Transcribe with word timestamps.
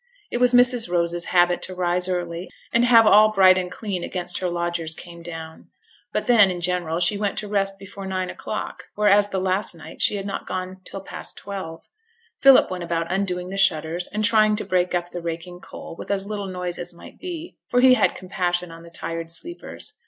It 0.31 0.39
was 0.39 0.51
Mrs. 0.51 0.89
Rose's 0.89 1.25
habit 1.25 1.61
to 1.61 1.75
rise 1.75 2.09
early, 2.09 2.49
and 2.73 2.83
have 2.85 3.05
all 3.05 3.31
bright 3.31 3.55
and 3.55 3.71
clean 3.71 4.03
against 4.03 4.39
her 4.39 4.49
lodgers 4.49 4.95
came 4.95 5.21
down; 5.21 5.69
but 6.11 6.25
then, 6.25 6.49
in 6.49 6.59
general, 6.59 6.99
she 6.99 7.19
went 7.19 7.37
to 7.37 7.47
rest 7.47 7.77
before 7.77 8.07
nine 8.07 8.31
o'clock, 8.31 8.85
whereas 8.95 9.29
the 9.29 9.37
last 9.39 9.75
night 9.75 10.01
she 10.01 10.15
had 10.15 10.25
not 10.25 10.47
gone 10.47 10.77
till 10.85 11.01
past 11.01 11.37
twelve. 11.37 11.87
Philip 12.39 12.71
went 12.71 12.83
about 12.83 13.11
undoing 13.11 13.49
the 13.49 13.57
shutters, 13.57 14.07
and 14.07 14.25
trying 14.25 14.55
to 14.55 14.65
break 14.65 14.95
up 14.95 15.11
the 15.11 15.21
raking 15.21 15.59
coal, 15.59 15.95
with 15.95 16.09
as 16.09 16.25
little 16.25 16.47
noise 16.47 16.79
as 16.79 16.95
might 16.95 17.19
be, 17.19 17.53
for 17.67 17.79
he 17.79 17.93
had 17.93 18.15
compassion 18.15 18.71
on 18.71 18.81
the 18.81 18.89
tired 18.89 19.29
sleepers. 19.29 19.93